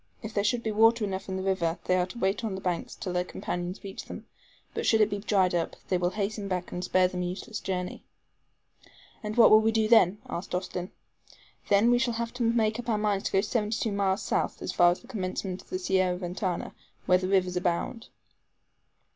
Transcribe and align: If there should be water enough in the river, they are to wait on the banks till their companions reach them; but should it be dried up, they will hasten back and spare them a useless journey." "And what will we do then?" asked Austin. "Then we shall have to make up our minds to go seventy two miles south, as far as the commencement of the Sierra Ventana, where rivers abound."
If 0.23 0.33
there 0.33 0.43
should 0.43 0.63
be 0.63 0.71
water 0.71 1.03
enough 1.05 1.29
in 1.29 1.37
the 1.37 1.43
river, 1.43 1.77
they 1.83 1.95
are 1.95 2.07
to 2.07 2.17
wait 2.17 2.43
on 2.43 2.55
the 2.55 2.59
banks 2.61 2.95
till 2.95 3.13
their 3.13 3.23
companions 3.23 3.83
reach 3.83 4.05
them; 4.05 4.25
but 4.73 4.83
should 4.83 4.99
it 4.99 5.11
be 5.11 5.19
dried 5.19 5.53
up, 5.53 5.75
they 5.89 5.97
will 5.99 6.09
hasten 6.09 6.47
back 6.47 6.71
and 6.71 6.83
spare 6.83 7.07
them 7.07 7.21
a 7.21 7.25
useless 7.27 7.59
journey." 7.59 8.03
"And 9.21 9.37
what 9.37 9.51
will 9.51 9.59
we 9.59 9.71
do 9.71 9.87
then?" 9.87 10.17
asked 10.27 10.55
Austin. 10.55 10.89
"Then 11.69 11.91
we 11.91 11.99
shall 11.99 12.15
have 12.15 12.33
to 12.33 12.41
make 12.43 12.79
up 12.79 12.89
our 12.89 12.97
minds 12.97 13.25
to 13.25 13.31
go 13.31 13.41
seventy 13.41 13.77
two 13.79 13.91
miles 13.91 14.23
south, 14.23 14.59
as 14.63 14.71
far 14.73 14.89
as 14.89 15.01
the 15.01 15.07
commencement 15.07 15.61
of 15.61 15.69
the 15.69 15.77
Sierra 15.77 16.17
Ventana, 16.17 16.73
where 17.05 17.19
rivers 17.19 17.55
abound." 17.55 18.07